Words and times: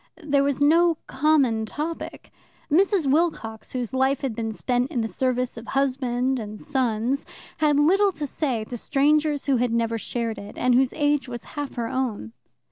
There 0.23 0.43
was 0.43 0.59
no 0.59 0.95
common 1.05 1.67
topic. 1.67 2.31
Mrs. 2.71 3.05
Wilcox, 3.05 3.73
whose 3.73 3.93
life 3.93 4.21
had 4.21 4.35
been 4.35 4.49
spent 4.51 4.89
in 4.89 5.01
the 5.01 5.07
service 5.07 5.57
of 5.57 5.67
husband 5.67 6.39
and 6.39 6.59
sons, 6.59 7.23
had 7.57 7.77
little 7.79 8.11
to 8.13 8.25
say 8.25 8.63
to 8.63 8.77
strangers 8.79 9.45
who 9.45 9.57
had 9.57 9.71
never 9.71 9.99
shared 9.99 10.39
it, 10.39 10.57
and 10.57 10.73
whose 10.73 10.93
age 10.95 11.27
was 11.27 11.43
half 11.53 11.75
her 11.75 11.87
own. 11.87 12.33